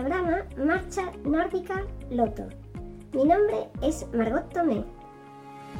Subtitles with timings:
[0.00, 2.44] programa Marcha Nórdica Loto.
[3.12, 4.82] Mi nombre es Margot Tomé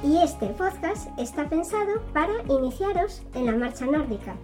[0.05, 4.37] y este podcast está pensado para iniciaros en la marcha nórdica.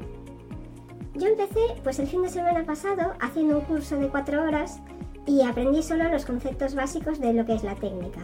[1.14, 4.80] Yo empecé pues el fin de semana pasado haciendo un curso de cuatro horas
[5.27, 8.20] y aprendí solo los conceptos básicos de lo que es la técnica.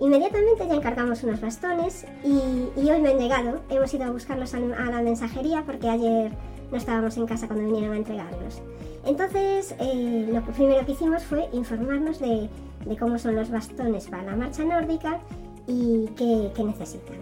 [0.00, 3.60] Inmediatamente ya encargamos unos bastones y, hoy me han llegado.
[3.68, 6.32] Hemos ido a buscarlos a, la mensajería porque ayer
[6.70, 8.62] no estábamos en casa cuando vinieron a entregarlos.
[9.06, 12.50] Entonces, eh, lo primero que hicimos fue informarnos de,
[12.98, 15.20] cómo son los bastones para la marcha nórdica
[15.68, 17.18] y qué, necesitan.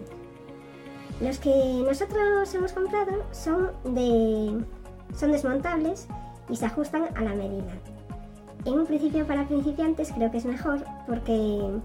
[1.21, 3.71] Los que nosotros hemos comprado son,
[5.15, 6.07] son desmontables
[6.49, 7.73] y se ajustan a la medida.
[8.65, 11.79] En un principio para principiantes creo que es mejor porque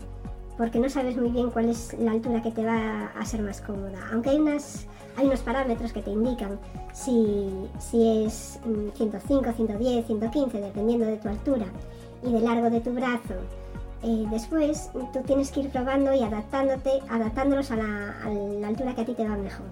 [0.61, 3.62] porque no sabes muy bien cuál es la altura que te va a ser más
[3.62, 3.98] cómoda.
[4.12, 6.61] Aunque hay, unas, hay unos parámetros que te indican
[6.92, 8.61] si, si es
[8.94, 11.64] 105, 110, 115, dependiendo de tu altura
[12.22, 13.36] y del largo de tu brazo.
[14.03, 18.22] Eh, después tú tienes que ir probando y adaptándote, adaptándolos a la,
[18.69, 19.64] altura que a ti te va mejor.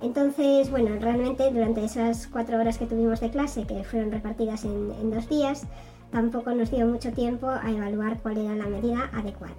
[0.00, 4.92] Entonces, bueno, realmente durante esas cuatro horas que tuvimos de clase, que fueron repartidas en,
[5.00, 5.66] en dos días,
[6.12, 9.56] tampoco nos dio mucho tiempo a evaluar cuál era la medida adecuada.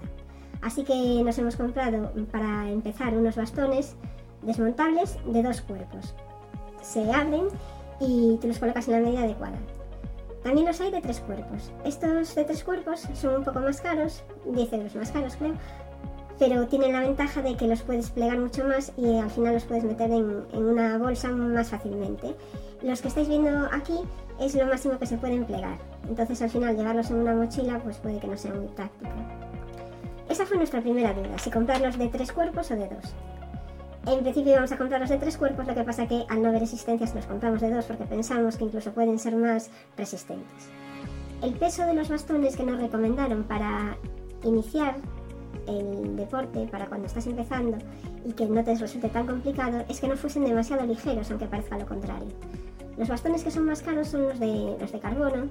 [0.61, 3.95] Así que nos hemos comprado para empezar unos bastones
[4.41, 6.13] desmontables de dos cuerpos.
[6.81, 7.47] Se abren
[7.99, 9.57] y tú los colocas en la medida adecuada.
[10.43, 11.71] También los hay de tres cuerpos.
[11.83, 15.53] Estos de tres cuerpos son un poco más caros, 10 euros más caros creo,
[16.37, 19.65] pero tienen la ventaja de que los puedes plegar mucho más y al final los
[19.65, 22.35] puedes meter en, una bolsa más fácilmente.
[22.81, 23.99] Los que estáis viendo aquí
[24.39, 25.77] es lo máximo que se pueden plegar,
[26.07, 29.11] entonces al final llevarlos en una mochila pues puede que no sea muy práctico.
[30.29, 33.15] Esa fue nuestra primera duda, si comprarlos de tres cuerpos o de dos.
[34.05, 36.61] En principio íbamos a comprarlos de tres cuerpos, lo que pasa que al no haber
[36.61, 40.69] resistencias los compramos de dos porque pensamos que incluso pueden ser más resistentes.
[41.41, 43.97] El peso de los bastones que nos recomendaron para
[44.43, 44.95] iniciar
[45.67, 47.77] el deporte, para cuando estás empezando
[48.25, 51.77] y que no te resulte tan complicado, es que no fuesen demasiado ligeros, aunque parezca
[51.77, 52.29] lo contrario.
[52.97, 55.47] Los bastones que son más caros son los de, los de carbono,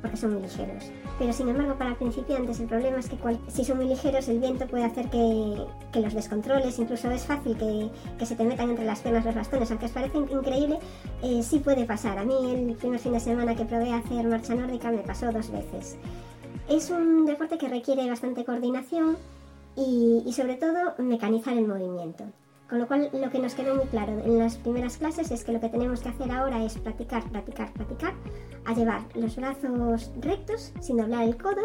[0.00, 0.90] porque son muy ligeros.
[1.18, 3.16] Pero sin embargo, para principiantes el problema es que
[3.48, 5.66] si son muy ligeros el viento puede hacer que,
[6.00, 9.86] los descontroles, incluso es fácil que, se te metan entre las piernas los bastones, aunque
[9.86, 10.78] os parece increíble,
[11.22, 12.18] eh, sí puede pasar.
[12.18, 15.30] A mí el primer fin de semana que probé a hacer marcha nórdica me pasó
[15.32, 15.96] dos veces.
[16.68, 19.16] Es un deporte que requiere bastante coordinación
[19.76, 22.24] y, y sobre todo mecanizar el movimiento.
[22.70, 25.50] Con lo cual, lo que nos quedó muy claro en las primeras clases es que
[25.50, 28.14] lo que tenemos que hacer ahora es practicar, practicar, practicar,
[28.64, 31.62] a llevar los brazos rectos sin doblar el codo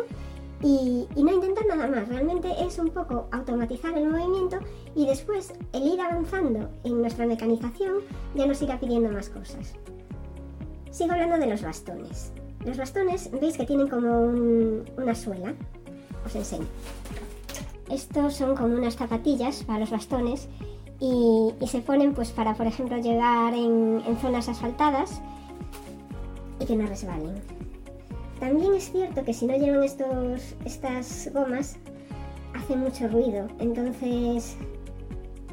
[0.64, 2.08] y, no intentar nada más.
[2.10, 4.58] Realmente es un poco automatizar el movimiento
[4.96, 8.00] y después el ir avanzando en nuestra mecanización
[8.34, 9.76] ya nos irá pidiendo más cosas.
[10.90, 12.34] Sigo hablando de los bastones.
[12.66, 14.34] Los bastones veis que tienen como
[14.98, 15.54] una suela.
[16.26, 16.66] Os enseño.
[17.92, 20.50] Estos son como unas zapatillas para los bastones
[21.06, 25.22] y, se ponen pues para, por ejemplo, llegar en, zonas asfaltadas
[26.60, 27.36] y que no resbalen.
[28.40, 31.78] También es cierto que si no llevan estos, estas gomas,
[32.54, 33.48] hace mucho ruido.
[33.60, 34.58] Entonces,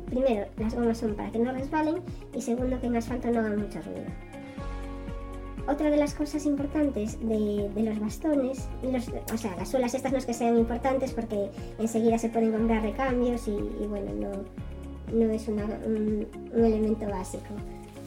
[0.07, 1.97] primero, las gomas son para que no resbalen
[2.35, 4.07] y segundo, que en asfalto no hagan mucho ruido.
[5.69, 8.69] Otra de las cosas importantes de, los bastones,
[9.33, 12.83] o sea, las suelas estas no es que sean importantes porque enseguida se pueden comprar
[12.83, 14.31] recambios y, y bueno, no,
[15.13, 17.49] no es un, elemento básico.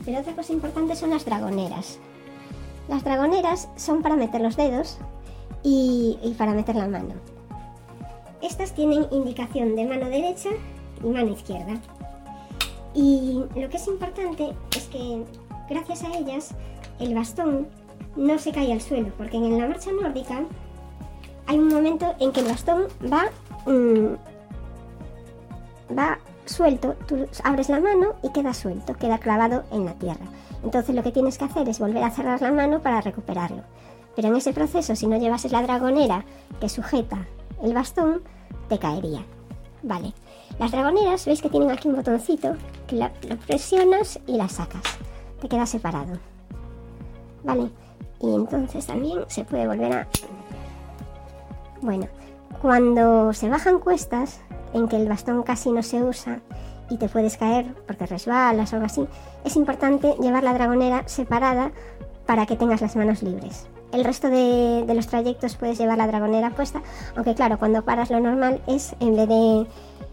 [0.04, 2.00] Pero otra cosa importante son las dragoneras.
[2.88, 5.00] Las dragoneras son para meter los dedos
[5.64, 7.16] y, para meter la mano.
[8.42, 10.50] Estas tienen indicación de mano derecha
[11.04, 11.80] y mano izquierda.
[12.94, 15.24] Y lo que es importante es que
[15.70, 16.52] gracias a ellas
[17.00, 17.68] el bastón
[18.16, 20.44] no se cae al suelo, porque en la marcha nórdica
[21.48, 23.26] hay un momento en que el bastón va,
[23.66, 24.16] mm,
[25.98, 30.26] va suelto, tú abres la mano y queda suelto, queda clavado en la tierra.
[30.64, 33.64] Entonces lo que tienes que hacer es volver a cerrar la mano para recuperarlo.
[34.16, 36.24] Pero en ese proceso, si no llevases la dragonera
[36.60, 37.26] que sujeta
[37.62, 38.22] el bastón,
[38.70, 39.24] te caería.
[39.84, 40.14] Vale.
[40.58, 42.56] Las dragoneras, veis que tienen aquí un botoncito
[42.88, 43.10] que lo,
[43.46, 44.84] presionas y la sacas.
[45.42, 46.18] Te queda separado.
[47.44, 47.70] Vale.
[48.22, 50.08] Y entonces también se puede volver a...
[51.82, 52.08] Bueno,
[52.62, 54.40] cuando se bajan cuestas,
[54.76, 56.42] en que el bastón casi no se usa
[56.90, 59.08] y te puedes caer porque resbalas o algo así,
[59.44, 61.72] es importante llevar la dragonera separada
[62.26, 63.68] para que tengas las manos libres.
[63.92, 66.82] El resto de, los trayectos puedes llevar la dragonera puesta,
[67.16, 69.68] aunque claro, cuando paras lo normal es, en vez de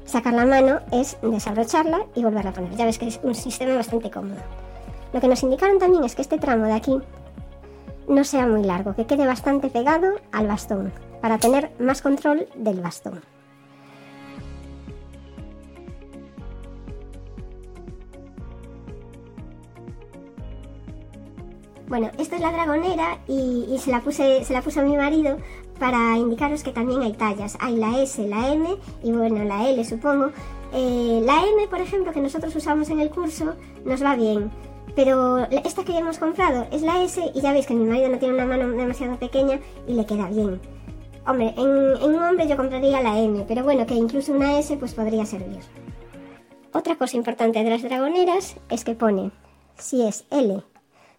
[0.05, 2.76] sacar la mano, es desabrocharla y volverla a poner.
[2.76, 4.41] Ya ves que es un sistema bastante cómodo.
[5.12, 6.99] Lo que nos indicaron también es que este tramo de aquí
[8.09, 12.81] no sea muy largo, que quede bastante pegado al bastón, para tener más control del
[12.81, 13.31] bastón.
[21.93, 25.37] Bueno, esta es la dragonera y, se, la puse, se la puse a mi marido
[25.79, 27.59] para indicaros que también hay tallas.
[27.61, 28.67] Hay la S, la M
[29.03, 30.31] y bueno, la L supongo.
[30.73, 34.50] Eh, la M, por ejemplo, que nosotros usamos en el curso, nos va bien.
[34.97, 38.19] Pero esta que hemos comprado es la S y ya veis que mi marido no
[38.19, 40.62] tiene una mano demasiado pequeña y le queda bien.
[41.27, 44.75] Hombre, en, en un hombre yo compraría la M, pero bueno, que incluso una S
[44.79, 45.61] pues podría servir.
[46.73, 49.31] Otra cosa importante de las dragoneras es que pone
[49.77, 50.62] si es L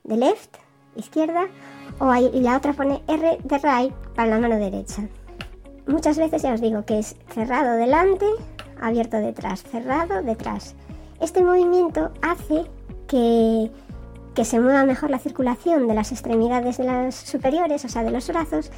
[0.03, 0.62] de left
[0.95, 1.47] izquierda
[1.99, 5.03] o y la otra pone R de right para la mano derecha.
[5.87, 8.25] Muchas veces ya os digo que es cerrado delante,
[8.81, 10.75] abierto detrás, cerrado detrás.
[11.19, 12.65] Este movimiento hace
[13.07, 13.69] que,
[14.33, 18.11] que se mueva mejor la circulación de las extremidades de las superiores, o sea, de
[18.11, 18.71] los brazos,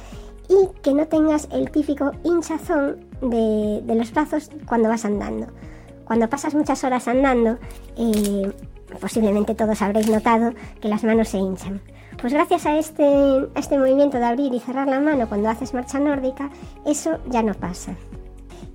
[0.48, 5.46] y que no tengas el típico hinchazón de, de los brazos cuando vas andando.
[6.04, 7.58] Cuando pasas muchas horas andando,
[7.96, 8.52] eh,
[9.00, 11.80] posiblemente todos habréis notado que las manos se hinchan.
[12.20, 15.98] Pues gracias a este, este movimiento de abrir y cerrar la mano cuando haces marcha
[15.98, 16.50] nórdica,
[16.84, 17.94] eso ya no pasa.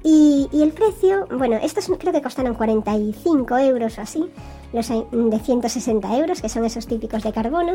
[0.03, 4.25] Y, el precio, bueno, estos creo que costaron 45 euros o así,
[4.73, 7.73] los hay de 160 euros, que son esos típicos de carbono,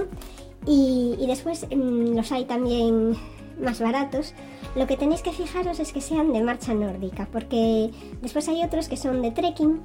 [0.67, 3.17] y, y después mm, los hay también
[3.61, 4.35] más baratos.
[4.75, 7.91] Lo que tenéis que fijaros es que sean de marcha nórdica, porque
[8.23, 9.81] después hay otros que son de trekking,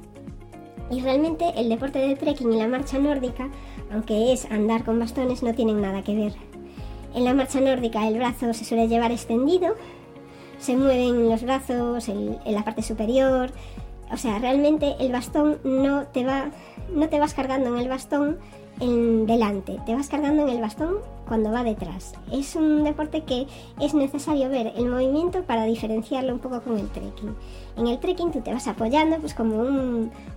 [0.91, 3.49] y realmente el deporte de trekking y la marcha nórdica,
[3.91, 6.33] aunque es andar con bastones, no tienen nada que ver.
[7.15, 9.75] En la marcha nórdica el brazo se suele llevar extendido,
[10.59, 13.51] se mueven los brazos en la parte superior,
[14.11, 16.51] o sea, realmente el bastón no te va,
[16.93, 18.37] no te vas cargando en el bastón
[18.81, 20.95] en delante, te vas cargando en el bastón
[21.27, 22.13] cuando va detrás.
[22.31, 23.45] Es un deporte que
[23.79, 27.35] es necesario ver el movimiento para diferenciarlo un poco con el trekking.
[27.77, 29.59] En el trekking tú te vas apoyando pues como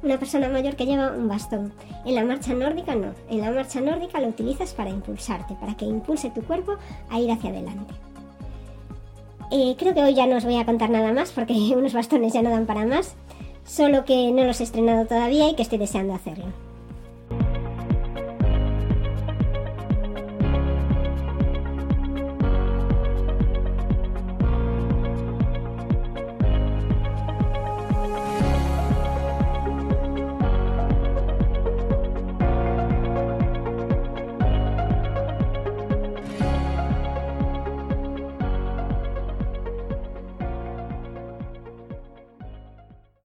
[0.02, 1.72] una persona mayor que lleva un bastón.
[2.04, 3.14] En la marcha nórdica no.
[3.30, 6.74] En la marcha nórdica lo utilizas para impulsarte, para que impulse tu cuerpo
[7.10, 7.94] a ir hacia adelante.
[9.50, 12.34] Eh, creo que hoy ya no os voy a contar nada más porque unos bastones
[12.34, 13.14] ya no dan para más,
[13.64, 16.73] solo que no los he estrenado todavía y que estoy deseando hacerlo.